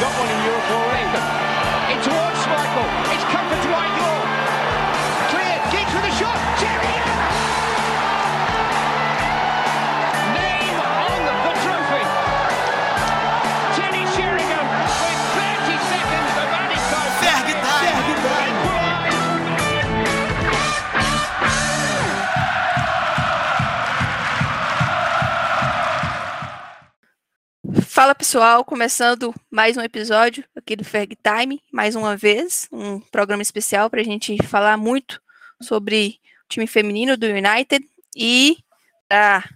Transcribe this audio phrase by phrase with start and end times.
[0.00, 0.89] got one in Europe already.
[28.10, 33.40] Fala pessoal, começando mais um episódio aqui do Ferg Time, mais uma vez, um programa
[33.40, 35.22] especial para a gente falar muito
[35.62, 38.56] sobre o time feminino do United e
[39.08, 39.48] para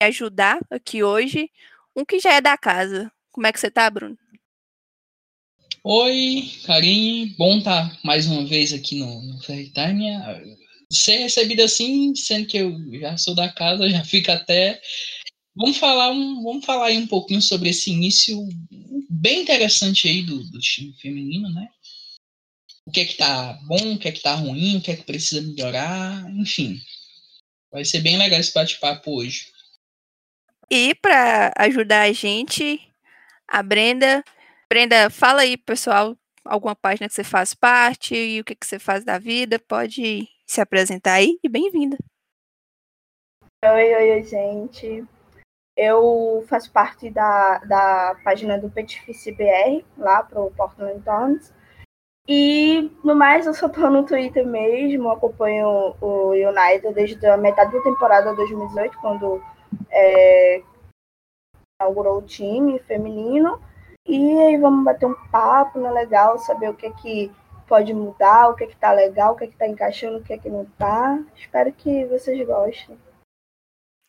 [0.00, 1.50] me ajudar aqui hoje,
[1.94, 3.12] um que já é da casa.
[3.30, 4.16] Como é que você tá, Bruno?
[5.84, 7.34] Oi, Karine.
[7.36, 10.06] Bom estar mais uma vez aqui no, no Fair Time.
[10.90, 14.80] Ser recebido assim, sendo que eu já sou da casa, já fica até.
[15.58, 18.38] Vamos falar, um, vamos falar aí um pouquinho sobre esse início
[19.10, 21.68] bem interessante aí do, do time feminino, né?
[22.86, 24.96] O que é que tá bom, o que é que tá ruim, o que é
[24.96, 26.78] que precisa melhorar, enfim.
[27.72, 29.52] Vai ser bem legal esse bate-papo hoje.
[30.70, 32.80] E para ajudar a gente,
[33.48, 34.22] a Brenda.
[34.70, 38.78] Brenda, fala aí, pessoal, alguma página que você faz parte e o que, que você
[38.78, 39.58] faz da vida.
[39.58, 41.98] Pode se apresentar aí e bem-vinda.
[43.64, 45.17] Oi, oi, oi, gente.
[45.78, 51.54] Eu faço parte da, da página do Petifice BR, lá pro Portland Times.
[52.26, 57.72] E, no mais, eu só tô no Twitter mesmo, acompanho o United desde a metade
[57.72, 59.40] da temporada 2018, quando
[59.88, 60.60] é,
[61.80, 63.60] inaugurou o time feminino.
[64.04, 67.30] E aí vamos bater um papo, né, legal, saber o que é que
[67.68, 70.22] pode mudar, o que é que tá legal, o que é que tá encaixando, o
[70.24, 71.22] que é que não tá.
[71.36, 72.98] Espero que vocês gostem.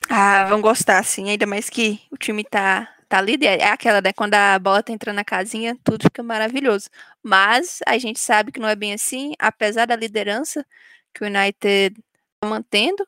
[0.09, 1.29] Ah, vão gostar, sim.
[1.29, 3.59] Ainda mais que o time tá, tá líder.
[3.59, 4.11] É aquela, né?
[4.11, 6.89] Quando a bola tá entrando na casinha, tudo fica maravilhoso.
[7.21, 10.65] Mas a gente sabe que não é bem assim, apesar da liderança
[11.13, 11.95] que o United
[12.39, 13.07] tá mantendo.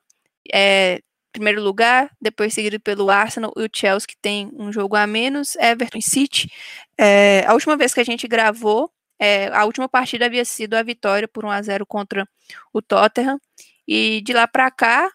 [0.53, 5.07] É, primeiro lugar, depois seguido pelo Arsenal e o Chelsea, que tem um jogo a
[5.07, 6.51] menos, Everton City.
[6.97, 10.83] É, a última vez que a gente gravou, é, a última partida havia sido a
[10.83, 12.27] vitória por 1 a 0 contra
[12.73, 13.39] o Tottenham.
[13.87, 15.11] E de lá para cá,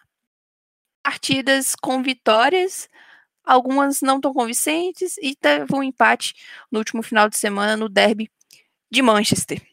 [1.07, 2.89] partidas com vitórias,
[3.41, 6.35] algumas não tão convincentes, e teve um empate
[6.69, 8.29] no último final de semana no derby
[8.91, 9.65] de Manchester.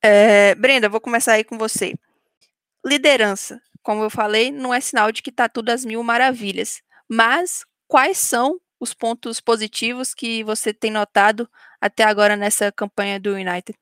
[0.00, 1.94] É, Brenda, vou começar aí com você.
[2.86, 7.66] Liderança, como eu falei, não é sinal de que está tudo às mil maravilhas, mas
[7.88, 13.76] quais são os pontos positivos que você tem notado até agora nessa campanha do United?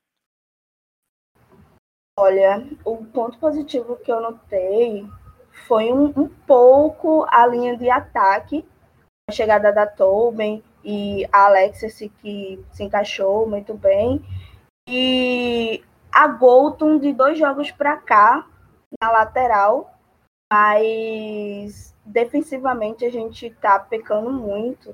[2.17, 5.07] Olha, o ponto positivo que eu notei
[5.71, 8.65] foi um, um pouco a linha de ataque,
[9.29, 14.21] a chegada da Tobin e a Alexis que se encaixou muito bem.
[14.89, 18.45] E a Golton de dois jogos para cá,
[19.01, 19.97] na lateral,
[20.51, 24.93] mas defensivamente a gente tá pecando muito.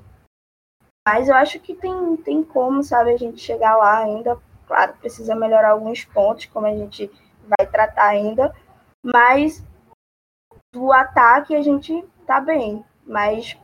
[1.04, 4.38] Mas eu acho que tem, tem como, sabe, a gente chegar lá ainda.
[4.68, 7.10] Claro, precisa melhorar alguns pontos, como a gente
[7.48, 8.54] vai tratar ainda.
[9.04, 9.66] Mas
[10.78, 12.84] do ataque a gente tá bem.
[13.04, 13.58] Mas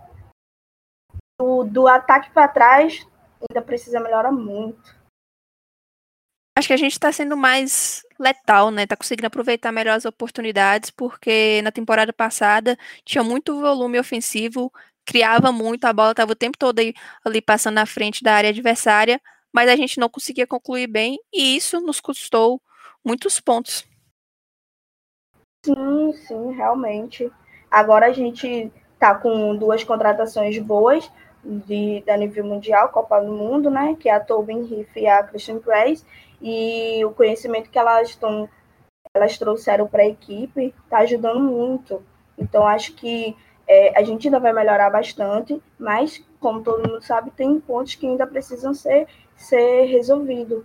[1.38, 3.06] do, do ataque para trás
[3.40, 4.94] ainda precisa melhorar muito.
[6.56, 8.86] Acho que a gente está sendo mais letal, né?
[8.86, 14.72] Tá conseguindo aproveitar melhor as oportunidades, porque na temporada passada tinha muito volume ofensivo,
[15.04, 16.94] criava muito, a bola estava o tempo todo aí,
[17.24, 19.20] ali passando na frente da área adversária,
[19.52, 22.62] mas a gente não conseguia concluir bem, e isso nos custou
[23.04, 23.84] muitos pontos.
[25.64, 27.32] Sim, sim, realmente.
[27.70, 31.10] Agora a gente tá com duas contratações boas
[31.42, 33.96] de, da nível mundial, Copa do Mundo, né?
[33.98, 36.04] Que é a Tobin Riff e a Christian Price.
[36.42, 38.48] E o conhecimento que elas estão
[39.14, 42.02] elas trouxeram para a equipe está ajudando muito.
[42.36, 43.34] Então acho que
[43.66, 48.06] é, a gente ainda vai melhorar bastante, mas como todo mundo sabe, tem pontos que
[48.06, 50.62] ainda precisam ser, ser resolvidos.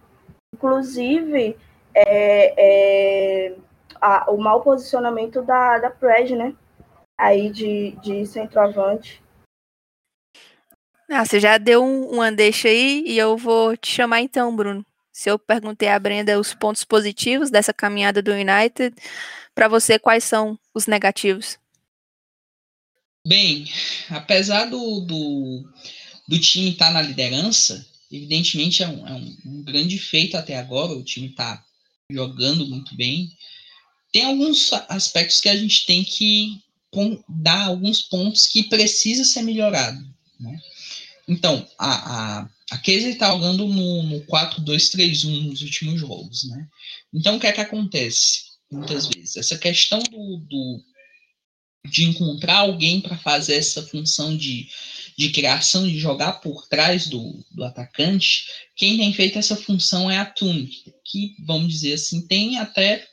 [0.54, 1.56] Inclusive,
[1.94, 3.56] é, é,
[4.02, 6.56] a, o mau posicionamento da, da Pred, né?
[7.18, 9.22] Aí de, de centroavante.
[11.10, 14.86] Ah, você já deu um, um deixa aí e eu vou te chamar então, Bruno.
[15.12, 18.96] Se eu perguntei à Brenda os pontos positivos dessa caminhada do United,
[19.54, 21.58] para você quais são os negativos?
[23.28, 23.66] Bem,
[24.10, 25.70] apesar do, do,
[26.28, 30.58] do time estar tá na liderança, evidentemente é um, é um, um grande feito até
[30.58, 31.64] agora, o time está
[32.10, 33.30] jogando muito bem.
[34.12, 36.62] Tem alguns aspectos que a gente tem que
[37.28, 40.04] dar alguns pontos que precisa ser melhorado.
[40.40, 40.60] Né?
[41.28, 46.68] Então, a, a, a Casey está jogando no, no 4-2-3-1 nos últimos jogos, né?
[47.14, 49.38] Então, o que é que acontece muitas vezes?
[49.38, 50.84] Essa questão do, do
[51.86, 54.68] de encontrar alguém para fazer essa função de,
[55.18, 58.46] de criação, de jogar por trás do, do atacante,
[58.76, 60.70] quem tem feito essa função é a Tune,
[61.06, 63.08] que, vamos dizer assim, tem até.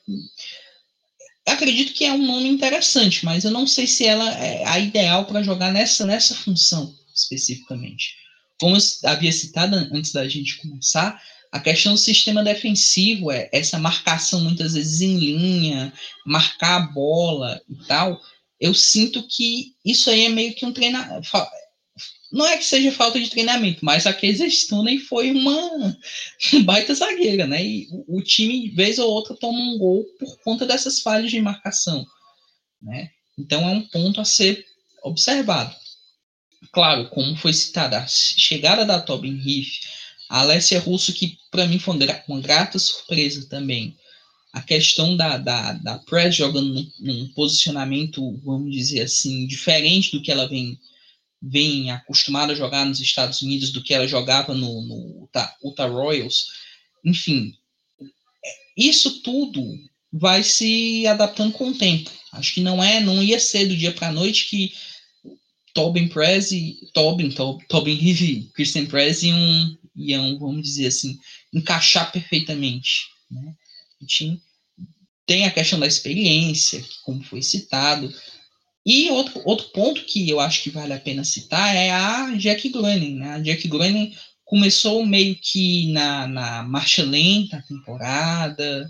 [1.47, 5.25] Acredito que é um nome interessante, mas eu não sei se ela é a ideal
[5.25, 8.17] para jogar nessa, nessa função especificamente.
[8.61, 11.21] Como eu havia citado antes da gente começar,
[11.53, 15.93] a questão do sistema defensivo é essa marcação muitas vezes em linha,
[16.27, 18.21] marcar a bola e tal.
[18.61, 21.29] Eu sinto que isso aí é meio que um treinamento.
[22.33, 25.97] Não é que seja falta de treinamento, mas a Casey Stoney foi uma
[26.65, 27.65] baita zagueira, né?
[27.65, 32.05] E o, time, vez ou outra, toma um gol por conta dessas falhas de marcação,
[32.83, 33.11] né?
[33.39, 34.65] Então é um ponto a ser
[35.03, 35.75] observado.
[36.73, 39.81] Claro, como foi citada, a chegada da Tobin Heath,
[40.29, 41.97] a Alessia Russo, que para mim foi
[42.29, 43.97] uma grata surpresa também.
[44.53, 50.23] A questão da, da, da Press jogando num, num, posicionamento, vamos dizer assim, diferente do
[50.23, 50.79] que ela vem,
[51.49, 55.87] vem acostumada a jogar nos Estados Unidos, do que ela jogava no, no Utah, Utah
[55.87, 56.47] Royals.
[57.05, 57.55] Enfim,
[58.77, 59.65] isso tudo
[60.13, 62.11] vai se adaptando com o tempo.
[62.33, 64.73] Acho que não é, não ia ser do dia para a noite que
[65.73, 71.19] Tobin Prezi, Tobin, Tob, Tobin Heavy, Christian Prezi iam, iam, vamos dizer assim,
[71.53, 73.07] encaixar perfeitamente.
[73.31, 73.55] Né?
[74.01, 74.41] A gente
[75.27, 78.13] tem a questão da experiência, como foi citado.
[78.87, 82.69] E outro, outro ponto que eu acho que vale a pena citar é a Jack
[82.69, 83.17] Groening.
[83.17, 83.31] Né?
[83.31, 88.89] A Jack Groening começou meio que na, na marcha lenta a temporada,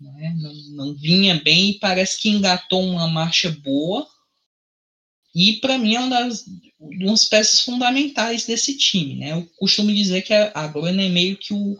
[0.00, 0.34] né?
[0.36, 0.52] não,
[0.86, 4.04] não vinha bem e parece que engatou uma marcha boa
[5.34, 6.44] e para mim é uma das
[6.80, 9.32] umas peças fundamentais desse time, né?
[9.32, 11.78] Eu costumo dizer que a, a Gwen é meio que o,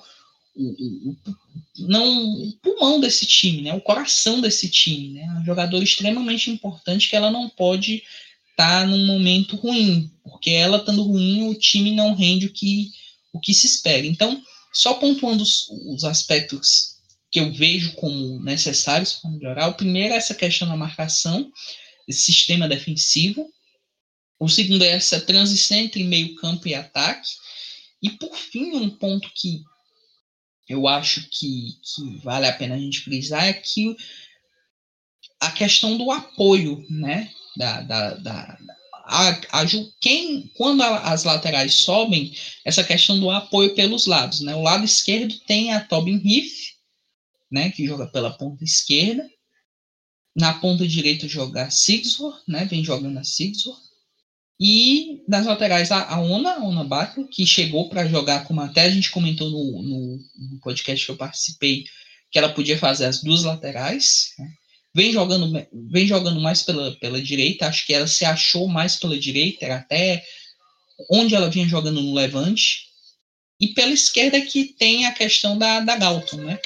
[0.56, 1.16] o,
[1.78, 3.74] não o pulmão desse time, né?
[3.74, 5.22] O coração desse time, né?
[5.22, 8.02] É um jogador extremamente importante que ela não pode
[8.50, 12.90] estar tá num momento ruim, porque ela estando ruim o time não rende o que
[13.32, 14.06] o que se espera.
[14.06, 14.42] Então,
[14.72, 16.96] só pontuando os, os aspectos
[17.30, 21.50] que eu vejo como necessários para melhorar, o primeiro é essa questão da marcação
[22.10, 23.48] esse sistema defensivo.
[24.38, 27.30] O segundo é essa transição entre meio campo e ataque.
[28.02, 29.62] E por fim, um ponto que
[30.70, 33.96] eu acho que, que vale a pena a gente frisar é que
[35.40, 37.28] a questão do apoio, né?
[37.56, 38.58] Da, da, da,
[39.04, 39.66] a, a,
[40.00, 42.32] quem, quando a, as laterais sobem,
[42.64, 44.54] essa questão do apoio pelos lados, né?
[44.54, 46.76] O lado esquerdo tem a Tobin Heath,
[47.50, 47.70] né?
[47.70, 49.28] Que joga pela ponta esquerda.
[50.36, 52.64] Na ponta direita jogar Sigsworth, né?
[52.66, 53.89] Vem jogando a Sigsworth.
[54.62, 58.82] E nas laterais a, a Ona, a Ona Baco, que chegou para jogar, como até
[58.82, 61.84] a gente comentou no, no, no, podcast que eu participei,
[62.30, 64.34] que ela podia fazer as duas laterais.
[64.38, 64.52] Né?
[64.94, 69.18] Vem jogando, vem jogando mais pela, pela direita, acho que ela se achou mais pela
[69.18, 70.22] direita, era até
[71.10, 72.90] onde ela vinha jogando no Levante.
[73.58, 76.58] E pela esquerda que tem a questão da, da Galton, né?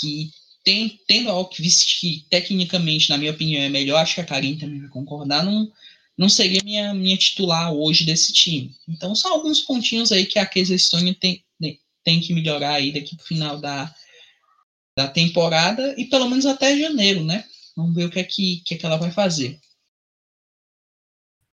[0.00, 0.30] Que
[0.64, 4.58] tem, tendo a Alkvist, que tecnicamente, na minha opinião, é melhor, acho que a Karine
[4.58, 5.70] também vai concordar, não,
[6.22, 8.72] não seria minha, minha titular hoje desse time.
[8.88, 11.44] Então, são alguns pontinhos aí que a Casey Stone tem,
[12.04, 13.92] tem que melhorar aí daqui pro final da,
[14.96, 17.44] da temporada e pelo menos até janeiro, né?
[17.76, 19.58] Vamos ver o que é que, que, é que ela vai fazer.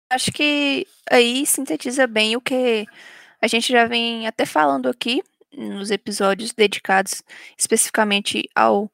[0.08, 2.86] Acho que aí sintetiza bem o que
[3.40, 7.20] a gente já vem até falando aqui nos episódios dedicados
[7.58, 8.88] especificamente ao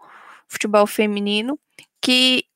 [0.49, 1.59] futebol feminino,
[2.01, 2.48] que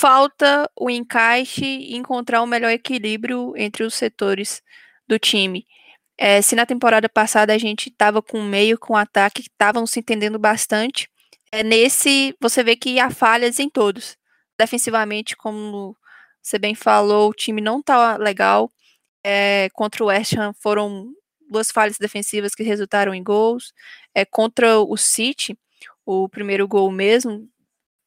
[0.00, 4.62] falta o encaixe e encontrar o melhor equilíbrio entre os setores
[5.06, 5.66] do time.
[6.16, 10.38] É, se na temporada passada a gente estava com meio, com ataque, estavam se entendendo
[10.38, 11.06] bastante,
[11.52, 14.16] é, nesse você vê que há falhas em todos.
[14.58, 15.94] Defensivamente, como
[16.42, 18.70] você bem falou, o time não está legal.
[19.22, 21.12] É, contra o West Ham foram
[21.50, 23.74] duas falhas defensivas que resultaram em gols.
[24.14, 25.58] É, contra o City,
[26.06, 27.46] o primeiro gol mesmo,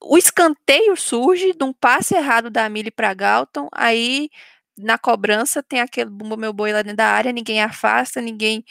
[0.03, 4.29] o escanteio surge de um passe errado da Mili para Galton, aí
[4.77, 8.63] na cobrança tem aquele bumbo meu boi lá dentro da área, ninguém afasta, ninguém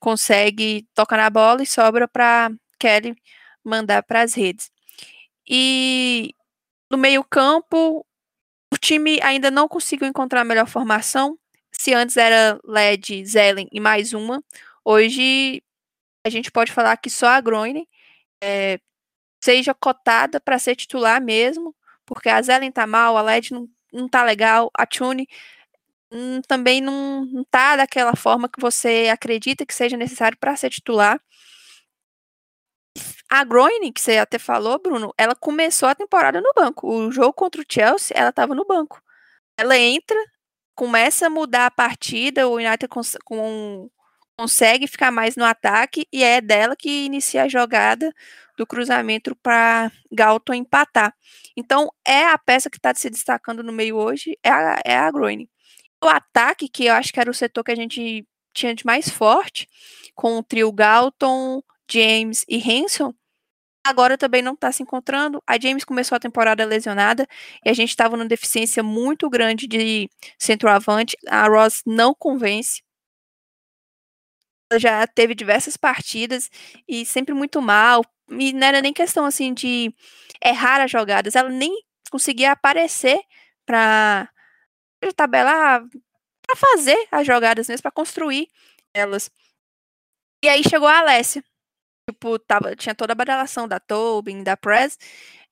[0.00, 3.14] consegue tocar na bola e sobra para Kelly
[3.64, 4.70] mandar para as redes.
[5.48, 6.34] E
[6.90, 8.04] no meio-campo,
[8.72, 11.38] o time ainda não conseguiu encontrar a melhor formação.
[11.72, 14.42] Se antes era LED, Zelen e mais uma,
[14.84, 15.62] hoje
[16.24, 17.88] a gente pode falar que só a Groene
[18.42, 18.78] é,
[19.42, 21.74] seja cotada para ser titular mesmo,
[22.06, 25.28] porque a Zelen tá mal, a LED não, não tá legal, a Tune
[26.12, 30.70] hum, também não, não tá daquela forma que você acredita que seja necessário para ser
[30.70, 31.20] titular.
[33.28, 36.86] A Groening, que você até falou, Bruno, ela começou a temporada no banco.
[36.86, 39.02] O jogo contra o Chelsea, ela estava no banco.
[39.56, 40.18] Ela entra,
[40.74, 43.90] começa a mudar a partida, o United cons com,
[44.36, 48.12] consegue ficar mais no ataque e é dela que inicia a jogada
[48.56, 51.14] do cruzamento para Galton empatar.
[51.56, 55.10] Então, é a peça que está se destacando no meio hoje, é a, é a.
[56.02, 59.08] O ataque, que eu acho que era o setor que a gente tinha de mais
[59.08, 59.68] forte,
[60.14, 63.14] com o trio Galton, James e Hanson,
[63.84, 65.42] agora também não está se encontrando.
[65.46, 67.26] A James começou a temporada lesionada
[67.64, 70.08] e a gente estava numa deficiência muito grande de
[70.38, 71.16] centroavante.
[71.28, 72.82] A Ross não convence.
[74.78, 76.50] Já teve diversas partidas
[76.88, 78.04] e sempre muito mal.
[78.30, 79.94] E não era nem questão assim de
[80.44, 81.72] errar as jogadas, ela nem
[82.10, 83.18] conseguia aparecer
[83.66, 84.28] para
[85.16, 85.84] tabelar,
[86.46, 88.48] para fazer as jogadas mesmo, para construir
[88.94, 89.30] elas.
[90.44, 91.42] E aí chegou a Alessia
[92.10, 94.98] tipo, tava, tinha toda a badalação da Tobin, da Press.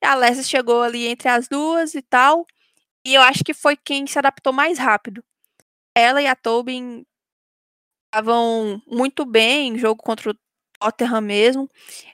[0.03, 2.45] A Alessia chegou ali entre as duas e tal.
[3.05, 5.23] E eu acho que foi quem se adaptou mais rápido.
[5.95, 7.05] Ela e a Tobin
[8.11, 10.35] estavam muito bem em jogo contra o
[10.79, 11.69] Tottenham mesmo.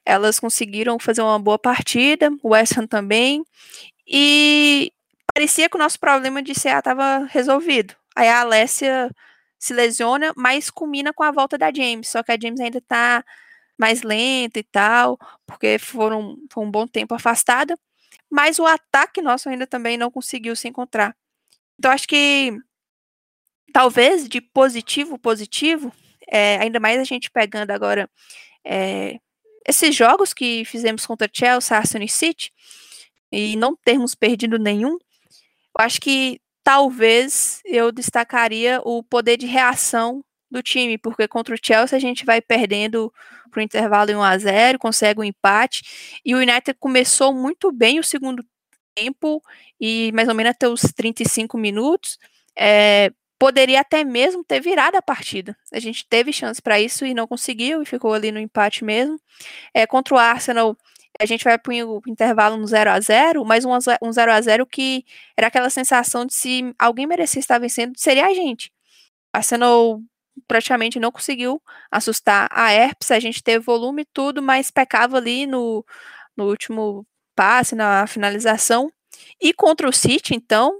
[0.05, 3.43] Elas conseguiram fazer uma boa partida, o West Ham também.
[4.07, 4.91] E
[5.33, 7.95] parecia que o nosso problema de CA estava resolvido.
[8.15, 9.11] Aí a Alessia
[9.59, 12.09] se lesiona, mas combina com a volta da James.
[12.09, 13.23] Só que a James ainda está
[13.77, 17.77] mais lenta e tal, porque foram foi um bom tempo afastada,
[18.29, 21.15] mas o ataque nosso ainda também não conseguiu se encontrar.
[21.79, 22.57] Então acho que
[23.73, 25.93] talvez de positivo positivo,
[26.29, 28.09] é, ainda mais a gente pegando agora
[28.65, 29.19] é,
[29.67, 32.51] esses jogos que fizemos contra Chelsea, Arsenal e City,
[33.31, 40.23] e não termos perdido nenhum, eu acho que talvez eu destacaria o poder de reação
[40.49, 43.13] do time, porque contra o Chelsea a gente vai perdendo
[43.51, 47.71] para o intervalo em 1 a 0 consegue um empate, e o United começou muito
[47.71, 48.45] bem o segundo
[48.95, 49.41] tempo,
[49.79, 52.17] e mais ou menos até os 35 minutos,
[52.57, 55.55] é, poderia até mesmo ter virado a partida.
[55.71, 59.19] A gente teve chance para isso e não conseguiu, e ficou ali no empate mesmo.
[59.73, 60.75] É, contra o Arsenal,
[61.19, 64.41] a gente vai para o intervalo no 0 a 0 mas um, um 0 a
[64.41, 65.03] 0 que
[65.35, 68.71] era aquela sensação de se alguém merecia estar vencendo, seria a gente.
[69.33, 70.01] Arsenal
[70.47, 73.11] praticamente não conseguiu assustar a Herpes.
[73.11, 75.85] A gente teve volume e tudo, mas pecava ali no,
[76.35, 78.91] no último passe, na finalização.
[79.41, 80.79] E contra o City, então,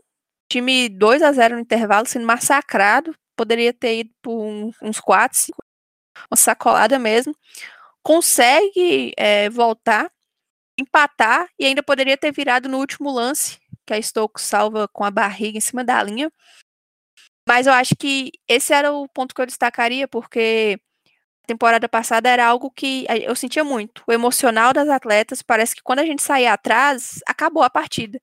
[0.50, 3.16] time 2 a 0 no intervalo, sendo massacrado.
[3.36, 5.58] Poderia ter ido por um, uns 4, 5,
[6.32, 7.36] uma sacolada mesmo.
[8.04, 10.12] Consegue é, voltar,
[10.80, 15.12] empatar e ainda poderia ter virado no último lance, que a Stokes salva com a
[15.12, 16.32] barriga em cima da linha.
[17.48, 20.80] Mas eu acho que esse era o ponto que eu destacaria, porque
[21.46, 24.04] a temporada passada era algo que eu sentia muito.
[24.08, 28.20] O emocional das atletas, parece que quando a gente saía atrás, acabou a partida.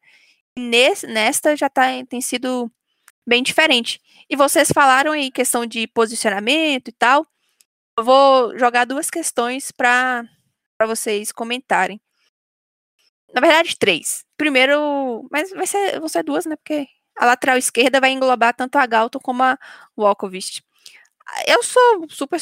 [0.56, 2.70] Nesta já tá, tem sido
[3.26, 4.00] bem diferente.
[4.30, 7.26] E vocês falaram aí questão de posicionamento e tal.
[7.99, 10.25] Eu vou jogar duas questões para
[10.87, 12.00] vocês comentarem.
[13.32, 14.25] Na verdade, três.
[14.37, 16.56] Primeiro, mas vai ser, vão ser duas, né?
[16.56, 16.87] Porque
[17.18, 19.58] a lateral esquerda vai englobar tanto a Galton como a
[19.99, 20.62] Walkovic.
[21.47, 22.38] Eu sou super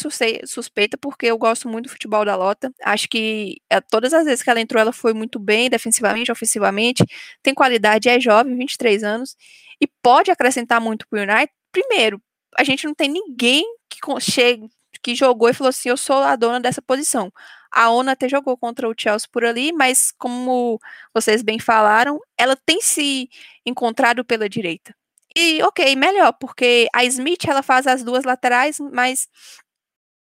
[0.47, 2.73] suspeita porque eu gosto muito do futebol da Lota.
[2.83, 7.05] Acho que é, todas as vezes que ela entrou, ela foi muito bem, defensivamente, ofensivamente.
[7.43, 9.37] Tem qualidade, é jovem, 23 anos,
[9.81, 11.53] e pode acrescentar muito para o United.
[11.71, 12.21] Primeiro,
[12.59, 14.69] a gente não tem ninguém que chegue,
[15.03, 17.33] que jogou e falou assim: eu sou a dona dessa posição.
[17.73, 20.79] A ONA até jogou contra o Chelsea por ali, mas como
[21.15, 23.29] vocês bem falaram, ela tem se
[23.65, 24.95] encontrado pela direita.
[25.37, 29.29] E ok, melhor, porque a Smith ela faz as duas laterais, mas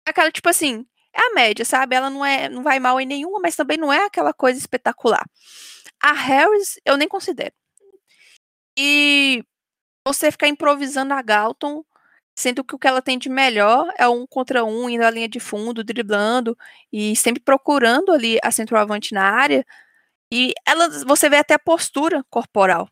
[0.07, 1.97] aquela tipo assim, é a média, sabe?
[1.97, 5.25] Ela não é, não vai mal em nenhuma, mas também não é aquela coisa espetacular.
[6.03, 7.55] A Harris eu nem considero.
[8.79, 9.45] E
[10.07, 11.85] você ficar improvisando a Galton
[12.39, 15.29] sendo que o que ela tem de melhor é um contra um, indo à linha
[15.29, 16.57] de fundo, driblando
[16.93, 19.67] e sempre procurando ali a centroavante na área.
[20.33, 22.89] E ela, você vê até a postura corporal.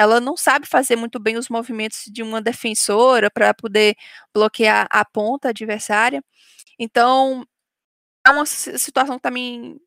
[0.00, 3.96] Ela não sabe fazer muito bem os movimentos de uma defensora para poder
[4.34, 6.22] bloquear a ponta adversária.
[6.78, 7.46] Então,
[8.26, 9.80] é uma situação que tá me,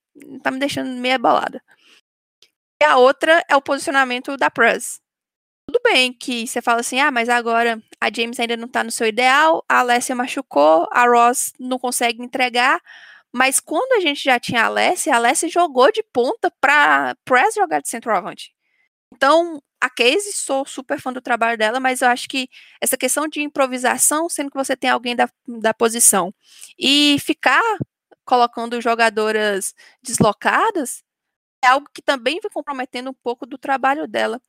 [0.43, 1.62] tá me deixando meio abalada.
[2.82, 5.03] E a outra é o posicionamento da Press
[5.67, 8.91] tudo bem que você fala assim, ah, mas agora a James ainda não tá no
[8.91, 12.82] seu ideal, a Alessia machucou, a Ross não consegue entregar,
[13.34, 17.55] mas quando a gente já tinha a Alessia, a Alessia jogou de ponta para Press
[17.55, 18.53] jogar de centroavante.
[19.13, 22.48] Então, a Casey, sou super fã do trabalho dela, mas eu acho que
[22.80, 26.34] essa questão de improvisação, sendo que você tem alguém da, da posição,
[26.80, 27.62] e ficar
[28.24, 31.04] colocando jogadoras deslocadas,
[31.62, 34.40] é algo que também vem comprometendo um pouco do trabalho dela.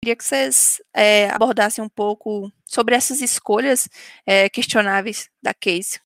[0.00, 3.88] Queria que vocês é, abordassem um pouco sobre essas escolhas
[4.24, 5.98] é, questionáveis da Casey.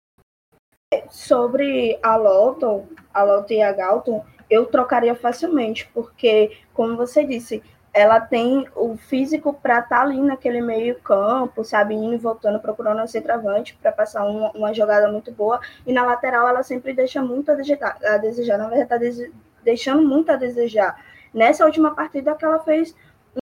[1.10, 7.62] Sobre a Lotto, a Lotto e a Galton, eu trocaria facilmente, porque, como você disse,
[7.92, 12.60] ela tem o físico para estar tá ali naquele meio campo, sabe, indo e voltando,
[12.60, 15.60] procurando a centroavante para passar uma, uma, jogada muito boa.
[15.86, 19.30] E na lateral ela sempre deixa muito a desejar, a desejar na verdade, tá
[19.62, 21.02] deixando muito a desejar.
[21.32, 22.94] Nessa última partida que ela fez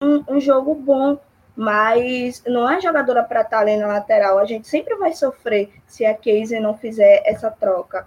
[0.02, 1.18] um, um jogo bom,
[1.56, 4.38] mas não é jogadora para estar ali na lateral.
[4.38, 8.06] A gente sempre vai sofrer se a Casey não fizer essa troca.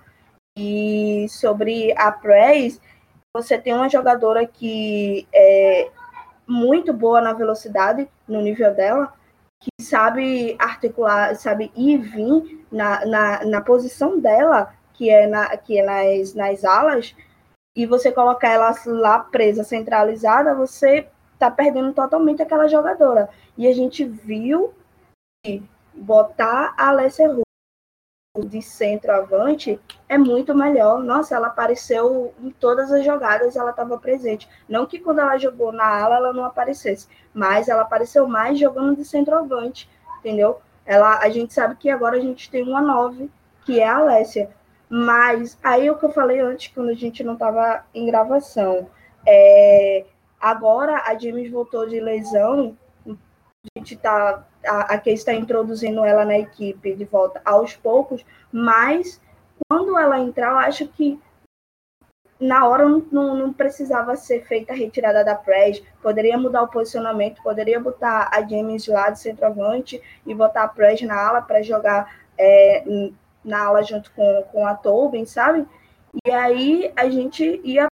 [0.58, 2.82] E sobre a Press,
[3.34, 5.90] você tem uma jogadora que é
[6.48, 9.14] muito boa na velocidade, no nível dela,
[9.60, 15.58] que sabe articular, sabe ir e vir na, na, na posição dela, que é, na,
[15.58, 17.16] que é nas, nas alas,
[17.76, 23.30] e você colocar ela lá presa, centralizada, você tá perdendo totalmente aquela jogadora.
[23.58, 24.74] E a gente viu
[25.44, 25.64] que
[25.94, 27.28] botar a Alessia
[28.46, 31.04] de centroavante é muito melhor.
[31.04, 34.48] Nossa, ela apareceu em todas as jogadas, ela estava presente.
[34.68, 38.96] Não que quando ela jogou na ala ela não aparecesse, mas ela apareceu mais jogando
[38.96, 39.90] de centroavante,
[40.20, 40.60] entendeu?
[40.86, 43.30] Ela, a gente sabe que agora a gente tem uma nove,
[43.66, 44.50] que é a Alessia.
[44.90, 48.88] Mas aí o que eu falei antes, quando a gente não estava em gravação,
[49.26, 50.06] é,
[50.40, 52.78] Agora a James voltou de lesão,
[53.76, 59.22] a gente tá a, a está introduzindo ela na equipe de volta aos poucos, mas
[59.68, 61.20] quando ela entrar, eu acho que
[62.40, 67.42] na hora não, não, precisava ser feita a retirada da press, poderia mudar o posicionamento,
[67.42, 72.16] poderia botar a James lá de centroavante e botar a press na ala para jogar
[72.38, 72.84] é,
[73.44, 75.66] na ala junto com, com a Tobin, sabe?
[76.26, 77.88] E aí a gente ia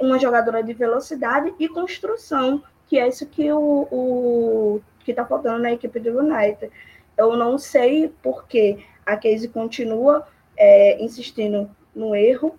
[0.00, 5.62] uma jogadora de velocidade e construção, que é isso que o, o que está faltando
[5.62, 6.70] na equipe do United.
[7.16, 12.58] Eu não sei porque a Casey continua é, insistindo no erro,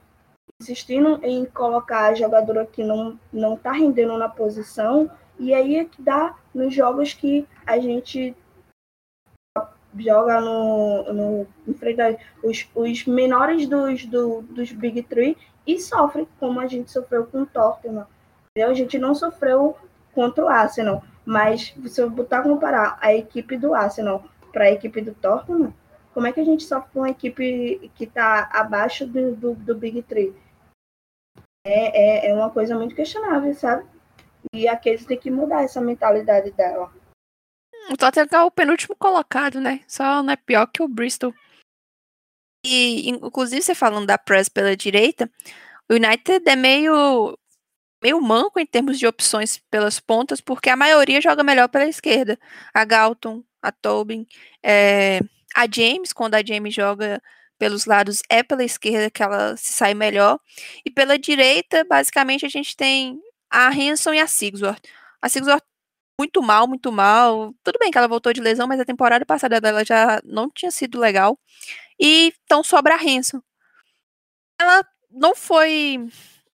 [0.62, 5.86] insistindo em colocar a jogadora que não não está rendendo na posição e aí é
[5.86, 8.36] que dá nos jogos que a gente
[9.98, 16.60] joga no, no enfrenta os, os menores dos, do, dos Big Three e sofre, como
[16.60, 18.06] a gente sofreu com o Tottenham.
[18.58, 19.78] A gente não sofreu
[20.14, 25.02] contra o Arsenal, mas se eu botar comparar a equipe do Arsenal para a equipe
[25.02, 25.74] do Tottenham,
[26.14, 29.76] como é que a gente sofre com uma equipe que está abaixo do, do, do,
[29.76, 30.36] Big Three?
[31.66, 33.86] É, é, é uma coisa muito questionável, sabe?
[34.54, 36.92] E a Casey tem que mudar essa mentalidade dela.
[37.92, 39.82] O Tottenham é o penúltimo colocado, né?
[39.88, 41.34] Só não é pior que o Bristol.
[42.66, 45.30] E, inclusive, você falando da press pela direita,
[45.90, 47.38] o United é meio,
[48.02, 52.40] meio manco em termos de opções pelas pontas, porque a maioria joga melhor pela esquerda.
[52.74, 54.26] A Galton, a Tobin,
[54.64, 55.20] é,
[55.56, 57.22] a James, quando a James joga
[57.58, 60.40] pelos lados, é pela esquerda que ela se sai melhor.
[60.86, 64.84] E pela direita, basicamente, a gente tem a Hanson e a Sigsworth.
[65.22, 65.64] A Sigsworth
[66.20, 67.54] muito mal, muito mal.
[67.64, 70.72] Tudo bem que ela voltou de lesão, mas a temporada passada dela já não tinha
[70.72, 71.40] sido legal.
[72.00, 73.42] E então sobra a Hanson.
[74.60, 76.08] Ela não foi.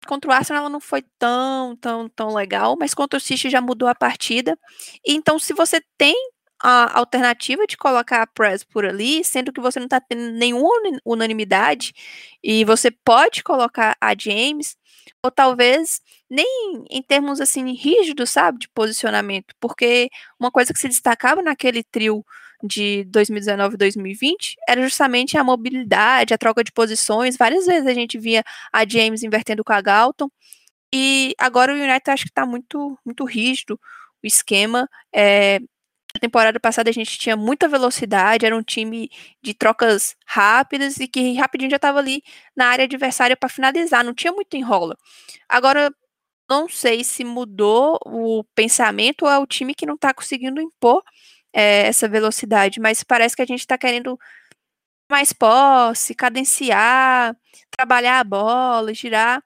[0.07, 3.61] Contra o Arsenal ela não foi tão, tão, tão legal, mas contra o City já
[3.61, 4.57] mudou a partida.
[5.05, 6.15] Então, se você tem
[6.61, 10.71] a alternativa de colocar a Press por ali, sendo que você não está tendo nenhuma
[11.05, 11.93] unanimidade,
[12.41, 14.77] e você pode colocar a James,
[15.23, 16.47] ou talvez nem
[16.89, 22.23] em termos assim rígidos, sabe, de posicionamento, porque uma coisa que se destacava naquele trio
[22.63, 27.35] de 2019 e 2020 era justamente a mobilidade, a troca de posições.
[27.35, 30.29] Várias vezes a gente via a James invertendo com a Galton.
[30.93, 33.79] E agora o United acho que está muito, muito rígido
[34.23, 34.89] o esquema.
[35.13, 35.59] É,
[36.15, 39.09] na temporada passada a gente tinha muita velocidade, era um time
[39.41, 42.23] de trocas rápidas e que rapidinho já estava ali
[42.55, 44.95] na área adversária para finalizar, não tinha muito enrola.
[45.49, 45.91] Agora,
[46.49, 51.03] não sei se mudou o pensamento ou é o time que não está conseguindo impor
[51.53, 54.19] é, essa velocidade, mas parece que a gente está querendo
[55.09, 57.35] mais posse, cadenciar,
[57.71, 59.43] trabalhar a bola, girar,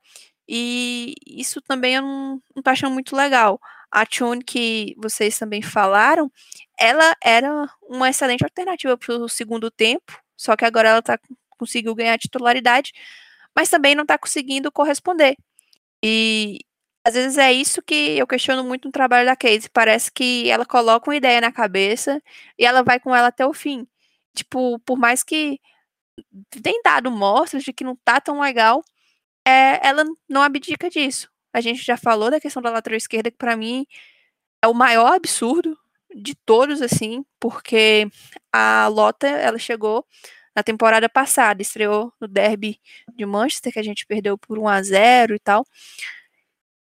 [0.48, 3.60] e isso também eu não, não tô achando muito legal.
[3.92, 6.32] A Tune, que vocês também falaram,
[6.80, 11.20] ela era uma excelente alternativa para o segundo tempo, só que agora ela tá,
[11.58, 12.92] conseguiu ganhar titularidade,
[13.56, 15.36] mas também não está conseguindo corresponder.
[16.04, 16.60] E
[17.08, 19.70] às vezes é isso que eu questiono muito no trabalho da Casey.
[19.72, 22.22] Parece que ela coloca uma ideia na cabeça
[22.60, 23.88] e ela vai com ela até o fim.
[24.36, 25.58] Tipo, por mais que
[26.62, 28.84] tem dado mostras de que não tá tão legal,
[29.48, 31.30] é, ela não abdica disso.
[31.54, 33.86] A gente já falou da questão da lateral esquerda, que para mim
[34.62, 35.78] é o maior absurdo
[36.14, 38.10] de todos, assim, porque
[38.52, 40.06] a Lota, ela chegou
[40.54, 42.82] na temporada passada, estreou no derby
[43.16, 45.66] de Manchester, que a gente perdeu por 1 a 0 e tal.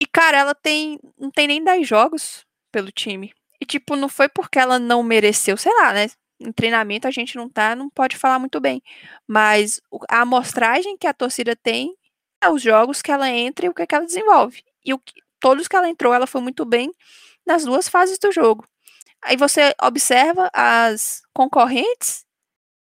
[0.00, 0.98] E, cara, ela tem.
[1.18, 3.32] não tem nem 10 jogos pelo time.
[3.60, 6.08] E, tipo, não foi porque ela não mereceu, sei lá, né?
[6.40, 8.80] Em treinamento a gente não tá, não pode falar muito bem.
[9.26, 11.96] Mas a amostragem que a torcida tem
[12.40, 14.62] é os jogos que ela entra e o que, é que ela desenvolve.
[14.84, 15.00] E o,
[15.40, 16.92] todos que ela entrou, ela foi muito bem
[17.46, 18.64] nas duas fases do jogo.
[19.22, 22.24] Aí você observa as concorrentes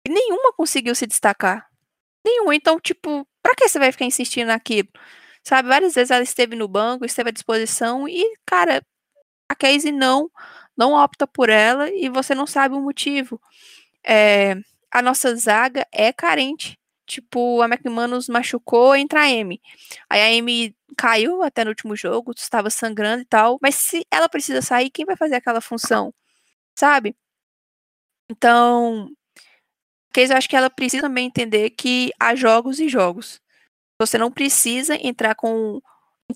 [0.07, 1.67] e nenhuma conseguiu se destacar.
[2.25, 2.55] Nenhuma.
[2.55, 4.89] Então, tipo, pra que você vai ficar insistindo naquilo?
[5.43, 8.81] Sabe, várias vezes ela esteve no banco, esteve à disposição e, cara,
[9.49, 10.29] a Casey não,
[10.77, 13.41] não opta por ela e você não sabe o motivo.
[14.05, 14.55] É,
[14.91, 16.79] a nossa zaga é carente.
[17.07, 19.61] Tipo, a McManus machucou, entra a Amy.
[20.09, 23.59] Aí a Amy caiu até no último jogo, estava sangrando e tal.
[23.61, 26.13] Mas se ela precisa sair, quem vai fazer aquela função?
[26.77, 27.15] Sabe?
[28.29, 29.11] Então,
[30.13, 33.41] Casey, eu acho que ela precisa também entender que há jogos e jogos.
[34.01, 35.79] Você não precisa entrar com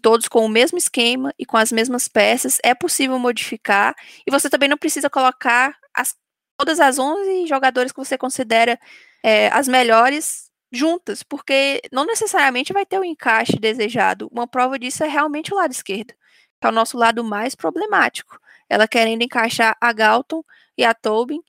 [0.03, 2.59] todos com o mesmo esquema e com as mesmas peças.
[2.63, 3.95] É possível modificar.
[4.27, 6.15] E você também não precisa colocar as,
[6.55, 8.79] todas as 11 jogadores que você considera
[9.23, 14.29] é, as melhores juntas, porque não necessariamente vai ter o encaixe desejado.
[14.31, 16.13] Uma prova disso é realmente o lado esquerdo,
[16.61, 18.39] que é o nosso lado mais problemático.
[18.69, 20.43] Ela querendo encaixar a Galton
[20.77, 21.41] e a Tobin,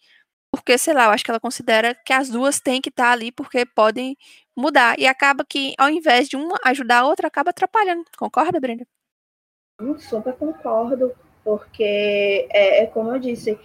[0.51, 3.31] porque, sei lá, eu acho que ela considera que as duas têm que estar ali
[3.31, 4.17] porque podem
[4.57, 4.99] mudar.
[4.99, 8.05] E acaba que, ao invés de uma ajudar a outra, acaba atrapalhando.
[8.17, 8.87] Concorda, Brenda?
[9.79, 11.13] Eu super concordo,
[11.45, 13.59] porque é, é, como eu disse,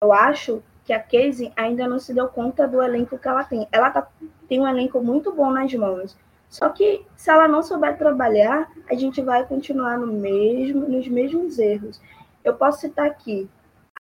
[0.00, 3.66] eu acho que a Casey ainda não se deu conta do elenco que ela tem.
[3.72, 4.06] Ela tá,
[4.48, 6.16] tem um elenco muito bom nas mãos.
[6.48, 11.58] Só que se ela não souber trabalhar, a gente vai continuar no mesmo, nos mesmos
[11.58, 12.00] erros.
[12.44, 13.50] Eu posso citar aqui,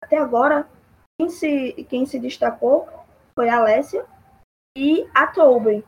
[0.01, 0.67] até agora,
[1.17, 2.89] quem se, quem se destacou
[3.33, 4.05] foi a Alessia
[4.75, 5.81] e a Tobin.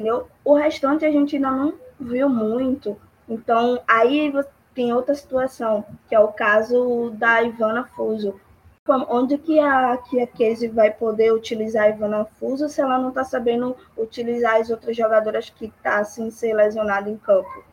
[0.00, 0.28] Entendeu?
[0.44, 2.96] O restante a gente ainda não viu muito.
[3.28, 4.32] Então, aí
[4.72, 8.40] tem outra situação, que é o caso da Ivana Fuso.
[8.86, 13.08] Onde que a, que a Casey vai poder utilizar a Ivana Fuso se ela não
[13.08, 17.64] está sabendo utilizar as outras jogadoras que estão tá, assim, ser lesionada em campo?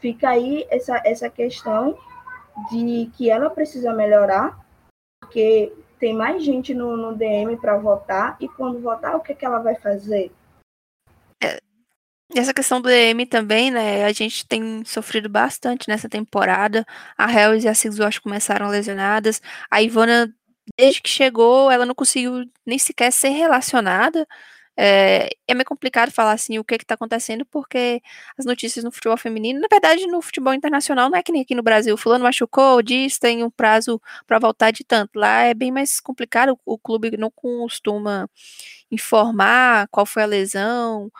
[0.00, 1.96] Fica aí essa, essa questão
[2.70, 4.60] de que ela precisa melhorar,
[5.18, 9.46] porque tem mais gente no, no DM para votar, e quando votar, o que, que
[9.46, 10.30] ela vai fazer?
[12.34, 14.04] Essa questão do EM também, né?
[14.04, 16.84] A gente tem sofrido bastante nessa temporada.
[17.16, 19.40] A Hells e a Sisu acho começaram lesionadas.
[19.70, 20.32] A Ivana,
[20.78, 24.26] desde que chegou, ela não conseguiu nem sequer ser relacionada.
[24.76, 28.00] É, é meio complicado falar assim o que está acontecendo, porque
[28.38, 31.54] as notícias no futebol feminino, na verdade, no futebol internacional, não é que nem aqui
[31.54, 31.96] no Brasil.
[31.96, 35.18] Fulano machucou, diz, tem um prazo para voltar de tanto.
[35.18, 38.28] Lá é bem mais complicado, o clube não costuma
[38.90, 41.10] informar qual foi a lesão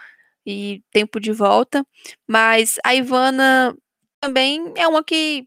[0.48, 1.86] e tempo de volta.
[2.26, 3.76] Mas a Ivana
[4.18, 5.46] também é uma que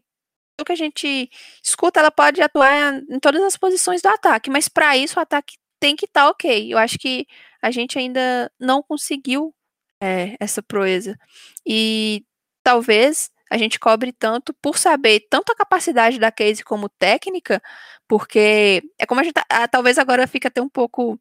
[0.60, 1.28] o que a gente
[1.64, 5.56] escuta, ela pode atuar em todas as posições do ataque, mas para isso o ataque
[5.80, 6.72] tem que estar tá ok.
[6.72, 7.26] Eu acho que
[7.60, 9.52] a gente ainda não conseguiu
[10.00, 11.18] é, essa proeza.
[11.66, 12.24] E
[12.62, 17.60] talvez a gente cobre tanto por saber tanto a capacidade da Casey como técnica,
[18.08, 21.18] porque é como a gente tá, talvez agora fica até um pouco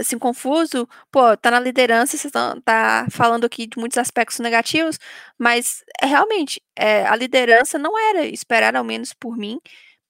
[0.00, 4.98] assim, confuso, pô, tá na liderança, você tá, falando aqui de muitos aspectos negativos,
[5.38, 9.58] mas é, realmente, é, a liderança não era esperar, ao menos por mim,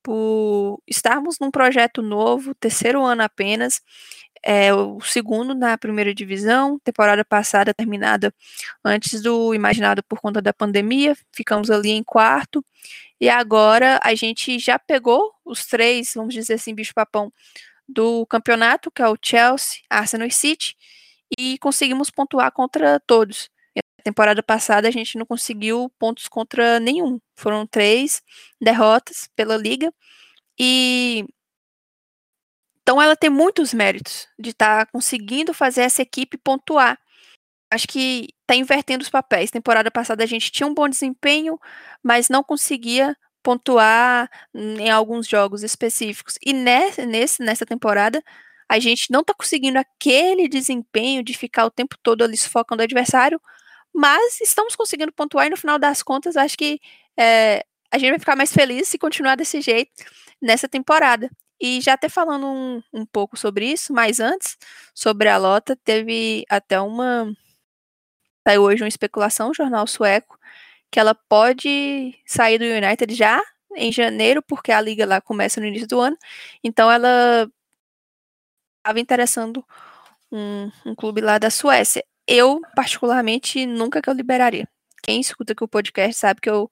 [0.02, 3.80] por estarmos num projeto novo, terceiro ano apenas,
[4.44, 8.34] é, o segundo na primeira divisão, temporada passada terminada
[8.84, 12.64] antes do imaginado por conta da pandemia, ficamos ali em quarto,
[13.20, 17.32] e agora a gente já pegou os três, vamos dizer assim, bicho-papão,
[17.92, 20.76] do campeonato, que é o Chelsea, Arsenal e City,
[21.38, 23.50] e conseguimos pontuar contra todos.
[23.76, 27.20] E a temporada passada a gente não conseguiu pontos contra nenhum.
[27.36, 28.22] Foram três
[28.60, 29.92] derrotas pela liga.
[30.58, 31.26] E
[32.82, 36.98] então ela tem muitos méritos de estar tá conseguindo fazer essa equipe pontuar.
[37.70, 39.50] Acho que está invertendo os papéis.
[39.50, 41.58] Temporada passada a gente tinha um bom desempenho,
[42.02, 46.38] mas não conseguia pontuar em alguns jogos específicos.
[46.44, 48.22] E nesse, nessa temporada,
[48.68, 52.84] a gente não está conseguindo aquele desempenho de ficar o tempo todo ali sufocando o
[52.84, 53.40] adversário,
[53.94, 56.80] mas estamos conseguindo pontuar e no final das contas acho que
[57.18, 59.92] é, a gente vai ficar mais feliz se continuar desse jeito
[60.40, 61.30] nessa temporada.
[61.60, 64.56] E já até falando um, um pouco sobre isso, mas antes,
[64.94, 67.32] sobre a Lota, teve até uma.
[68.46, 70.36] Saiu hoje uma especulação, um jornal sueco,
[70.92, 73.42] que ela pode sair do United já
[73.74, 76.16] em janeiro, porque a liga lá começa no início do ano.
[76.62, 77.50] Então ela
[78.78, 79.64] estava interessando
[80.30, 82.04] um, um, clube lá da Suécia.
[82.26, 84.68] Eu, particularmente, nunca que eu liberaria.
[85.02, 86.70] Quem escuta aqui o podcast sabe que eu